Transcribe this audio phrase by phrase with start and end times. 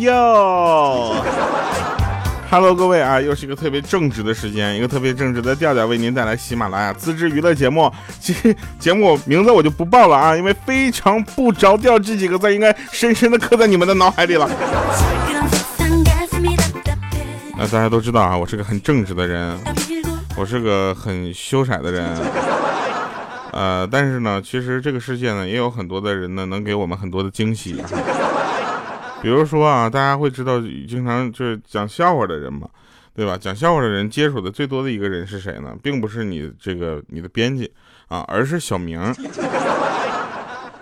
[0.00, 1.14] 哟。
[2.50, 7.92] Hello，各位啊，又是一个特别正直的时间，一个特别正直的调调为您带来喜马拉雅自制娱乐节目。
[8.18, 14.50] 其实节目名字我就不报了啊，因为非常不着调这几个字应该深深的刻在你们的脑海里了。
[17.56, 19.56] 那大家都知道啊，我是个很正直的人，
[20.36, 22.04] 我是个很羞涩的人。
[23.52, 27.80] 呃，但是呢，其实这个世界呢，也有很多的人呢，能给我们很多的惊喜。
[29.22, 32.68] 比如说啊，大家会知道，经常就是讲笑话的人嘛，
[33.14, 33.36] 对吧？
[33.38, 35.76] 讲笑话的人接触的最多的一个人是谁呢？
[35.82, 37.70] 并不是你这个你的编辑
[38.08, 39.14] 啊，而是小明。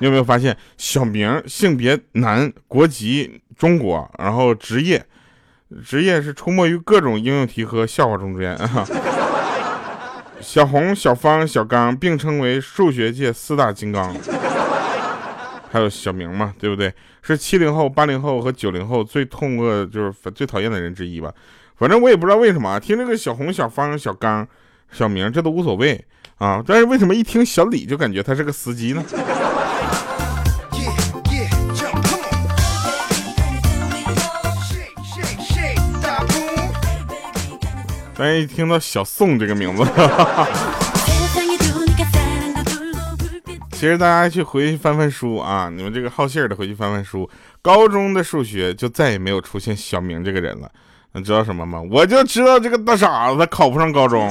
[0.00, 5.04] 你有没有发现，小明性别男，国籍中国，然后职业
[5.84, 8.86] 职业是出没于各种应用题和笑话中间啊。
[10.40, 14.14] 小红、小芳、小刚并称为数学界四大金刚。
[15.70, 16.92] 还有小明嘛，对不对？
[17.22, 21.32] 是七零后、八零后和九零后最痛恶，就是最讨厌的人之一吧。
[21.76, 24.46] 反正我也不知道为什么，啊听这个小红、小芳、小刚、
[24.90, 26.04] 小明，这都无所谓
[26.38, 26.62] 啊。
[26.66, 29.04] 但是为什么一听小李就感觉他是个司机呢？
[38.20, 39.84] 但是一听到小宋这个名字。
[43.78, 47.30] 其实大家去回去翻翻书啊，你们这个好信儿的回去翻翻书，
[47.62, 50.68] 高中的数学就再也没有出现小明这个人了。
[51.12, 51.80] 你知道什么吗？
[51.88, 54.28] 我就知道这个大傻子他考不上高中。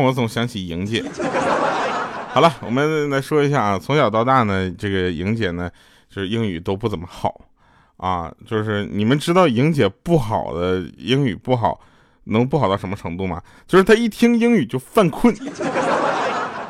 [0.00, 1.04] 我总想起莹姐。
[2.32, 5.70] 好了，我们来说一下啊，从小到大呢，这个莹姐呢，
[6.08, 7.40] 就是英语都不怎么好
[7.96, 8.32] 啊。
[8.46, 11.78] 就是你们知道莹姐不好的英语不好，
[12.24, 13.42] 能不好到什么程度吗？
[13.66, 15.34] 就是她一听英语就犯困。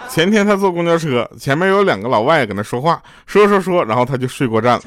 [0.08, 4.82] 前天她坐公交车，前面有两个老外跟她说话，说说说，然后她就睡过站了。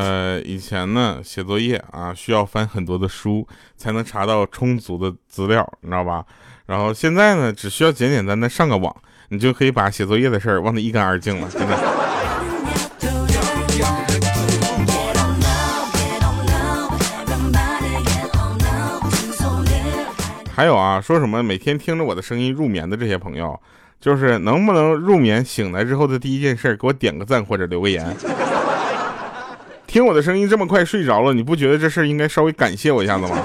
[0.00, 3.46] 呃，以前呢，写作业啊，需要翻很多的书
[3.76, 6.24] 才能查到充足的资料，你知道吧？
[6.64, 8.94] 然后现在呢，只需要简简单单上个网，
[9.28, 11.76] 你就可以把写作业的事儿忘得一干二净了，真的。
[20.54, 23.60] 还有啊，说什么每天听着我的声音入眠的这些朋友，
[24.00, 28.16] 就是能不能入眠醒来之后的第一件事，给我点个赞或者留个言。
[29.90, 33.36] 听我的声音这么快睡着了，你不觉得这事儿应该稍微感谢我一下子吗？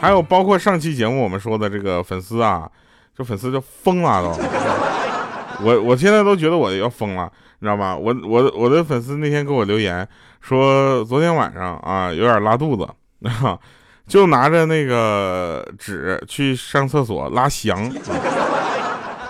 [0.00, 2.70] 还有包括上期节目我们说的这个粉丝啊，
[3.16, 7.28] 这粉丝就疯了都，我我现在都觉得我要疯了，
[7.58, 7.96] 你知道吗？
[7.96, 10.06] 我我我的粉丝那天给我留言
[10.40, 12.88] 说，昨天晚上啊有点拉肚子，
[14.06, 17.92] 就拿着那个纸去上厕所拉翔。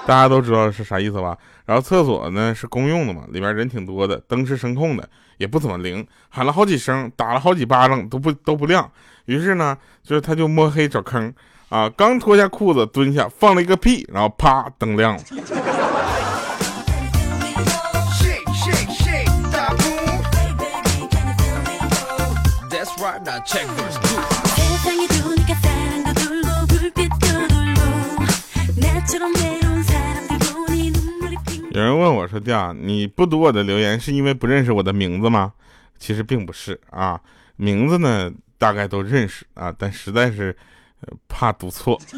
[0.04, 1.36] 大家都知道是啥意思吧？
[1.64, 5.08] 然后厕所呢是公用的嘛，里面人挺多的，灯是声控的，
[5.38, 8.90] 也不怎么灵，喊了好几声，打了好几巴掌都不都不亮。
[9.26, 11.32] 于是呢，就是他就摸黑找坑
[11.68, 15.22] 啊，刚脱下裤子蹲下放了一个屁，然后啪灯亮了。
[31.74, 35.54] 有人问我说：“弟啊，你不读我的留言是因为不认识我的名字吗？”
[35.98, 37.18] 其实并不是啊，
[37.56, 40.54] 名字呢大概都认识啊，但实在是
[41.28, 41.98] 怕读错。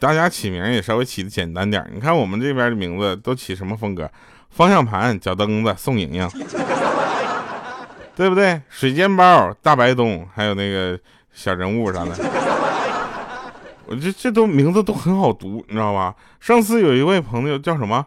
[0.00, 4.10] 大家起名也稍微起的简单点你看我们这边的名字都起什么风格？
[4.48, 6.26] 方向盘、脚蹬子、宋莹莹，
[8.14, 8.62] 对不对？
[8.70, 10.98] 水煎包、大白东，还有那个
[11.34, 12.55] 小人物啥的。
[13.88, 16.14] 我这这都名字都很好读，你知道吧？
[16.40, 18.06] 上次有一位朋友叫什么？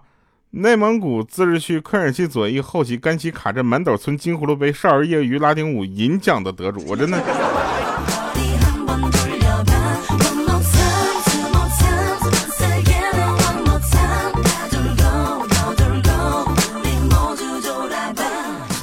[0.52, 7.22] 内蒙古自治区科尔沁左翼后旗甘旗卡镇满斗村金葫芦杯少儿业余拉丁舞银奖的得主，我真的。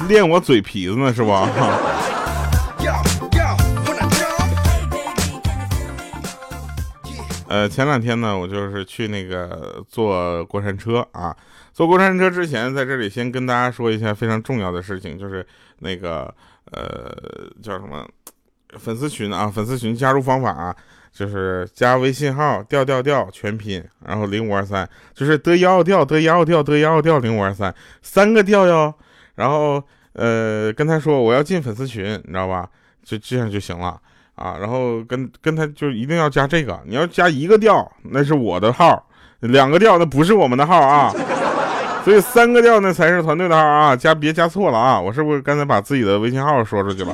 [0.09, 1.51] 练我嘴皮子呢，是吧？
[7.49, 11.35] 呃，前两天呢，我就是去那个坐过山车啊。
[11.73, 15.47] 坐过山车之前，在这里先跟大家说一下非常重要的事情，就是
[15.81, 16.35] 那个
[16.73, 17.15] 呃
[17.63, 18.07] 叫什么
[18.79, 20.75] 粉丝群啊，粉丝群加入方法啊，
[21.13, 28.93] 就是加微信号调调调全拼，然后零五二三，就是得幺调得幺调得幺调零五二三三个调哟。
[29.35, 29.83] 然后
[30.15, 32.69] 呃跟他说我要进粉丝群，你知道吧？
[33.05, 34.01] 就这样就行了。
[34.37, 38.95] 啊，然后跟跟他就一定要加这个，你要加一个调，那是我的号；
[39.41, 41.13] 两个调，那不是我们的号啊。
[42.05, 45.01] 所以三个调那才是团队的号啊，加别加错了啊！
[45.01, 47.13] 我是不是刚才把自己的微信号说出去了？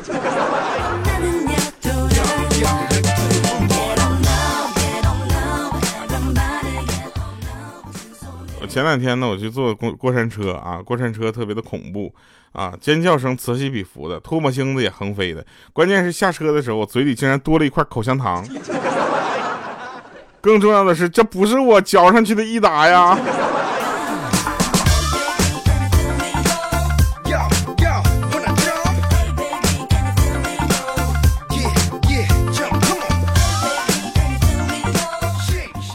[8.72, 12.10] 前两天呢，我去坐过过山车啊，过山车特别的恐怖。
[12.52, 12.74] 啊！
[12.78, 15.42] 尖叫声此起彼伏的，唾沫星子也横飞的。
[15.72, 18.46] 关键是下车的时候，我嘴里竟然多了一块口香糖。
[20.38, 23.18] 更重要的是，这不是我嚼上去的益达呀！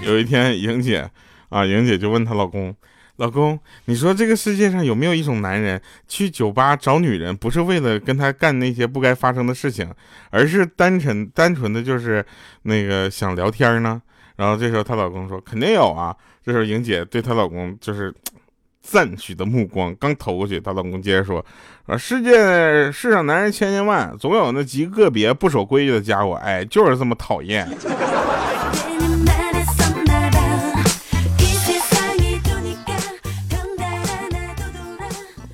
[0.01, 1.07] 有一天，莹姐
[1.49, 2.75] 啊，莹姐就问她老公。
[3.17, 9.91] 老公，你说这个世界上有没有一种男人去酒吧找女人，不是为了跟他干那些不该发生的事情，
[10.29, 12.23] 而是单纯单纯的就是
[12.61, 13.99] 那个想聊天呢？
[14.35, 16.15] 然后这时候她老公说肯定有啊。
[16.45, 18.13] 这时候莹姐对她老公就是
[18.83, 21.43] 赞许的目光刚投过去，她老公接着说：
[21.87, 27.67] 啊，世界世上男人千千万，总有那极个别不守规矩的家伙，哎，就是这么讨厌。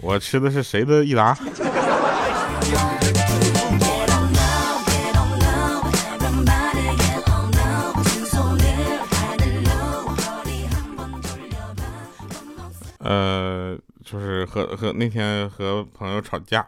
[0.05, 1.33] 我吃的是谁的益达？
[12.99, 16.67] 呃，就是和和那天和朋友吵架，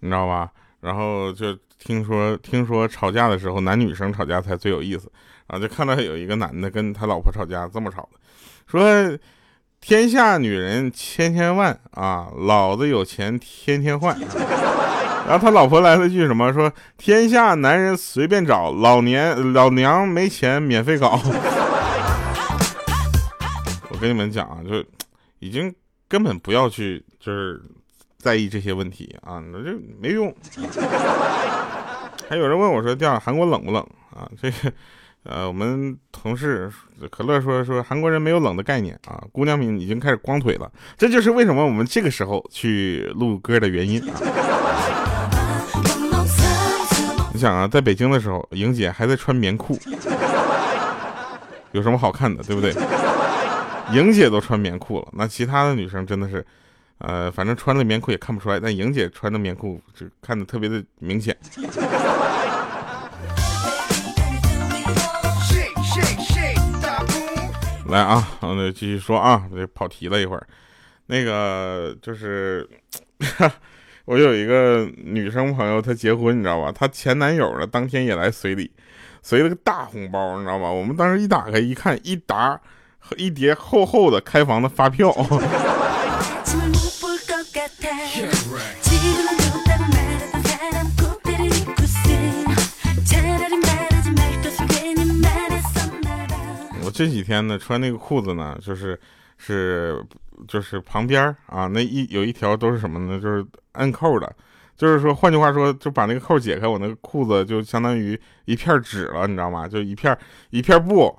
[0.00, 0.50] 你知道吧？
[0.80, 5.12] 然后就听说听说吵架的时候，男女生吵架才最有意思。
[5.46, 8.18] 然后就看到有一个男的跟他老婆吵架，这么吵的，
[8.66, 9.18] 说。
[9.82, 14.16] 天下女人千千万啊，老子有钱天天换。
[15.26, 16.52] 然后他老婆来了句什么？
[16.52, 21.20] 说天下男人随便找，老年老娘没钱免费搞。
[23.90, 24.84] 我跟你们讲啊，就
[25.40, 25.74] 已经
[26.08, 27.60] 根本不要去就是
[28.18, 30.32] 在意这些问题啊，那就没用。
[32.30, 34.30] 还有人问我说，调韩国冷不冷啊？
[34.40, 34.72] 这个。
[35.24, 36.68] 呃，我们同事
[37.10, 44.14] 可乐说说韩国人没有冷的概念啊，姑娘们已经开始光腿了，这就是为什么我们这个时候去录歌的原因啊。
[47.32, 49.78] 你想啊，在北京的时候，莹姐还在穿棉裤，
[51.70, 52.74] 有什么好看的，对不对？
[53.92, 56.44] 莹姐都穿棉裤了，那其他的女生真的是，
[56.98, 61.36] 呃，反正穿了棉裤也看不出来，但莹姐穿的棉裤就看的特别的明显。
[67.92, 70.46] 来啊，我们继续说啊，这跑题了一会儿。
[71.06, 72.66] 那个就是，
[74.06, 76.72] 我有一个女生朋友，她结婚，你知道吧？
[76.72, 78.72] 她前男友呢，当天也来随礼，
[79.20, 80.70] 随了个大红包，你知道吧？
[80.70, 82.58] 我们当时一打开一看，一沓
[82.98, 85.14] 和一叠厚厚的开房的发票。
[96.92, 98.98] 这几天呢，穿那个裤子呢，就是
[99.38, 100.04] 是
[100.46, 103.18] 就是旁边啊，那一有一条都是什么呢？
[103.18, 104.30] 就是摁扣的，
[104.76, 109.66] 就是说，换句话说，就把那个扣解开，我那个裤子就相当于一片纸了，你知道吗？
[109.66, 110.16] 就一片
[110.50, 111.12] 一片布，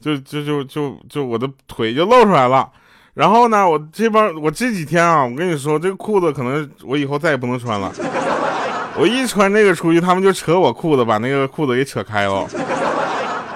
[0.00, 2.70] 就就就就就我的腿就露出来了。
[3.14, 7.92] 然后呢，我这帮我这几天啊，我跟你说，这个裤子可能我以后再也不能穿了。
[8.96, 12.46] 我一穿这个出去，他们就扯我裤子，把那个裤子给扯开了。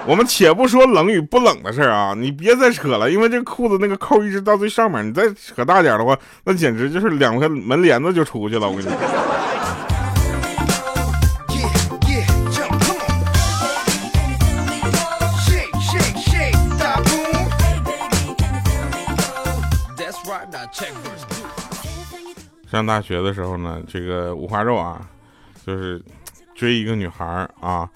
[0.07, 8.69] 我们且不说冷与不冷的事儿啊，你别再扯了，因为这裤子那个扣一直到最上面，你再扯大点的话，那简直就是两个门帘子就出去了。
[8.69, 8.95] 我跟你说。
[22.69, 25.01] 上大学的时候呢，这个五花肉啊，
[25.65, 25.99] 就是
[26.53, 27.25] 追一个女孩
[27.59, 27.89] 啊。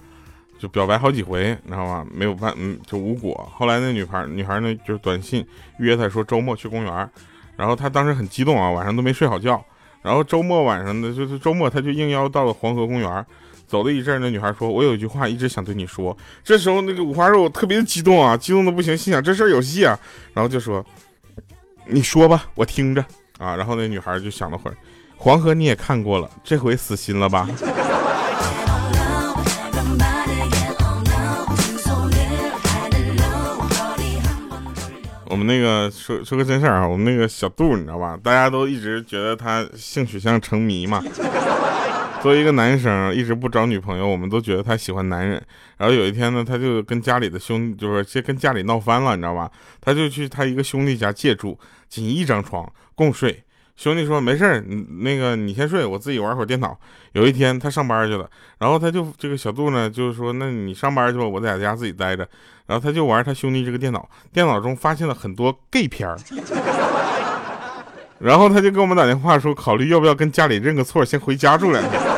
[0.60, 2.06] 就表白好几回，你知道吗？
[2.12, 3.50] 没有办，嗯，就无果。
[3.56, 5.44] 后来那女孩，女孩呢，就是短信
[5.78, 7.10] 约他说周末去公园，
[7.56, 9.64] 然后他当时很激动啊，晚上都没睡好觉。
[10.02, 13.26] 然后周末晚上的，就是周末他就应邀到了黄河公园。
[13.66, 19.96] 走了一阵，那女孩说：“我有一句话一直想对你说。”这时候那个五花肉特别的激动啊，激动的不行，心想这事儿有戏啊，
[20.34, 20.84] 然后就说
[21.86, 23.00] ：“你说吧，我听着
[23.38, 24.76] 啊。”然后那女孩就想了会儿，
[25.16, 27.48] 黄河你也看过了，这回死心了吧？
[35.30, 38.18] 我们那个说说个真事儿啊，我们那个小杜你知道吧？
[38.20, 41.00] 大家都一直觉得他性取向成谜嘛。
[42.20, 45.40] 作为一个男生，一直不找女朋友，我们都觉得他喜欢男人。
[45.78, 49.48] 然后有一天呢，他就跟家里的兄，就是先跟家里闹翻了，你知道吧？
[49.80, 51.56] 他就去他一个兄弟家借住，
[51.88, 53.44] 仅一张床共睡。
[53.80, 54.62] 兄弟说没事儿，
[54.98, 56.78] 那个你先睡，我自己玩会儿电脑。
[57.12, 62.28] 有一天他上班去了，然后他就这个小杜呢，就是说那你上班去吧，我在家自己待着。
[62.66, 66.18] 然后他就玩他兄弟这个电脑，电脑中发现了很多 gay 片儿。
[68.20, 72.09] 然后他就给我们打电话说，考虑要不要跟家里认个错，先回家住两天。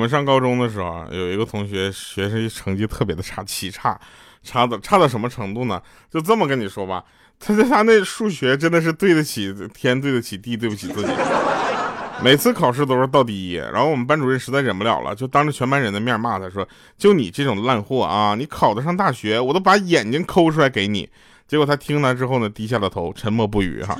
[0.00, 4.00] 我们上高中的时候，有一个同学学习成绩特别的差，奇差，
[4.42, 5.78] 差到差到什么程度呢？
[6.10, 7.04] 就这么跟你说吧，
[7.38, 11.08] 他在他那数学真的是对得起天，对得起地，对不起自己。
[12.24, 16.66] 每次考试都是倒第一，然后我们班主任实在忍不了了，就当着全班人的面骂他说
[16.96, 21.06] ：“就你这种烂货啊，你考得上大学，我都把眼睛抠出来给你。”
[21.46, 23.82] 结果他听完之后呢，低下了头，沉默不语。
[23.82, 23.94] 哈，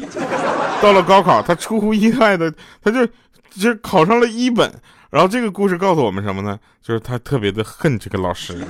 [0.80, 2.50] 到了高考，他出乎意外的，
[2.82, 3.06] 他就
[3.50, 4.72] 就考上了一本。
[5.10, 6.56] 然后这个故事告诉我们什么呢？
[6.80, 8.64] 就是他特别的恨这个老师。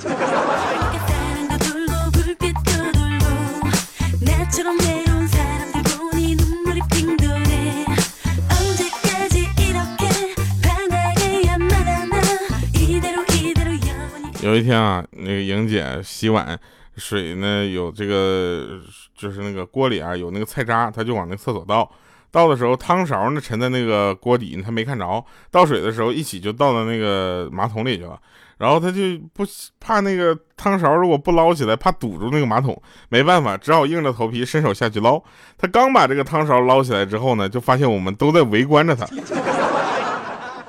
[14.42, 16.58] 有一天啊，那个莹姐洗碗，
[16.96, 18.80] 水呢有这个，
[19.14, 21.88] 就是那个锅里啊有那个菜渣，她就往那个厕所倒。
[22.30, 25.24] 倒的时候，汤勺呢沉在那个锅底，他没看着。
[25.50, 28.18] 倒水的时候，一起就倒到那个马桶里去了。
[28.58, 29.00] 然后他就
[29.32, 29.42] 不
[29.80, 35.18] 怕那个汤勺如果不捞起来，怕堵住那个马桶，没办法，只好硬着头皮伸手下去捞。
[35.56, 39.06] 他刚把这个汤勺捞起来之后呢，就发现我们都在围观着他。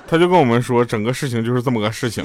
[0.07, 2.23] 他就跟我们说，整个事情就是这么个事情。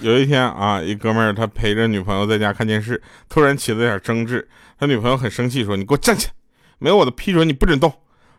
[0.00, 4.48] 有一天啊，一哥们儿他陪着女朋友在家看电视，突然起了点争执，
[4.78, 6.32] 他女朋友很生气，说：“你给我站起来，
[6.78, 7.92] 没有我的批准你不准动。”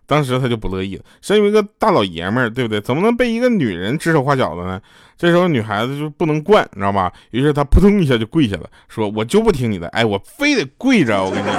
[0.07, 2.79] 当时他就不乐意了，身为一个大老爷们儿，对不对？
[2.79, 4.79] 怎么能被一个女人指手画脚的呢？
[5.17, 7.11] 这时候女孩子就不能惯，你知道吗？
[7.31, 11.55] 于是她扑通一下就跪下了，说：“我就不听你的，哎，我非得跪着。”我跟你讲。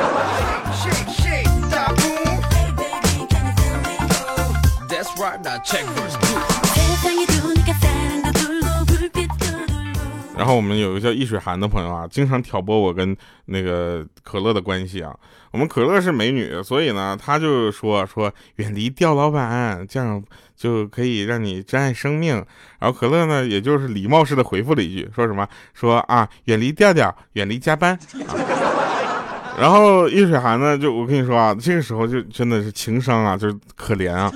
[10.37, 13.17] 然后我们有个叫易水寒的朋友啊，经常挑拨我跟
[13.47, 15.17] 那个可乐的关系啊。
[15.51, 20.23] 我们可乐是美女，所以呢，他就说说远离吊老板，这样
[20.55, 22.35] 就可以让你珍爱生命。
[22.79, 27.99] 然后可乐呢，也就是礼貌式的回复了一句，说什么说啊，远离调调，远离加班。
[29.59, 34.31] 然后易水寒呢，就我跟你说啊，这个时候就真的是情商啊，就是可怜啊。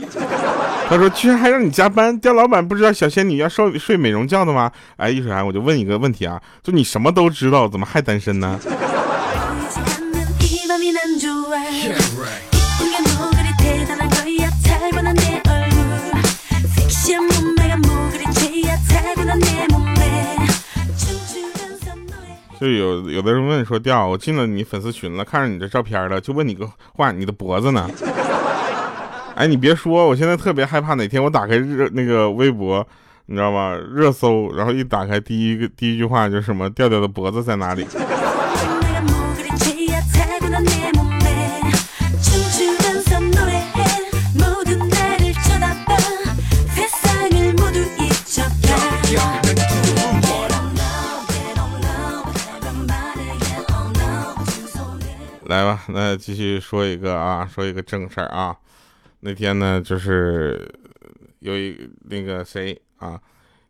[0.90, 4.68] 他说：“居然还让你加班，刁老板不知道小仙女要睡睡美容觉的吗？”
[4.98, 8.58] 哎，易水寒，我就问一个问题啊，就你什么都知道，怎么还单身呢？
[22.60, 27.88] 就有有的人问说：“调，我进了你粉丝群了，看着你的照片了，就问你个话，你的脖子呢？”
[29.34, 32.86] 哎，你别说，我现在特别害怕哪天我打开热那个微博，
[33.24, 33.74] 你知道吗？
[33.74, 36.68] 热搜，然后一打开，第一个第一句话就是什么？
[36.70, 37.86] 调调的脖子在哪里？
[55.46, 58.54] 来吧，那继续说一个啊，说一个正事儿啊。
[59.20, 60.66] 那天呢，就是
[61.40, 63.20] 有一那个谁啊，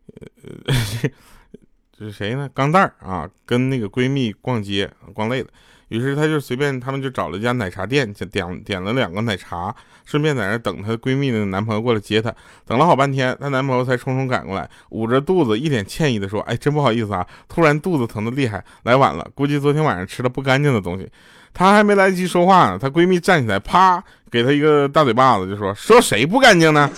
[1.91, 2.49] 这是谁呢？
[2.53, 5.49] 钢蛋儿啊，跟那个闺蜜逛街逛累了，
[5.89, 12.33] 于是她就随便，他们就找了一家奶茶店，就点点了两个奶茶，顺便在那等她闺蜜的男朋友过来接她。
[12.65, 21.07] 等了好半天，她男朋友才匆匆赶过来，捂着肚子，一脸歉意的说：“哎，真不好意思啊，突然肚子疼的厉害，来晚了，估计昨天晚上吃了不干净的东西。”
[21.53, 26.89] 她还没来得及说话呢，她闺蜜站起来，啪，给她一个大嘴巴子，就说：“说谁不干净呢？”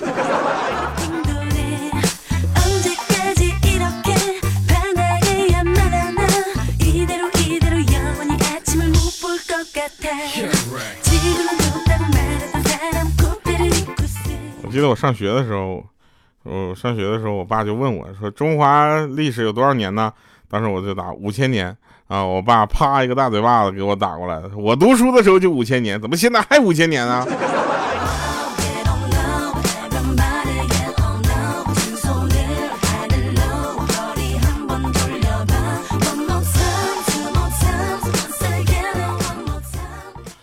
[14.62, 15.84] 我记得我上学的时候，
[16.44, 20.12] 我上学的时候，我爸就问我说：“中华历史有多少年呢？”
[20.54, 21.76] 当时我就打五千年
[22.08, 22.24] 啊！
[22.24, 24.52] 我爸啪一个大嘴巴子给我打过来了。
[24.56, 27.26] 我读书的时候就五千年，怎么现在还五千年呢？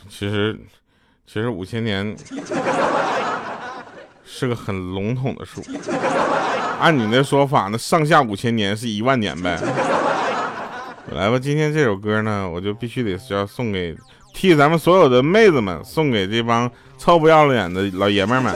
[0.08, 0.58] 其实，
[1.24, 2.16] 其实五千年
[4.26, 5.62] 是个很笼统的数。
[6.80, 9.56] 按你那说法，那上下五千年是一万年呗。
[11.12, 13.96] 来吧，今天这首歌呢，我就必须得是要送给
[14.34, 18.54] 替咱们所有的妹子们，送给这帮臭不要脸的老爷们们。